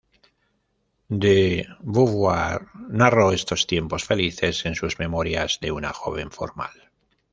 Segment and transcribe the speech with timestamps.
[1.23, 6.89] De Beauvoir narró estos tiempos felices en sus "Memorias de una joven formal".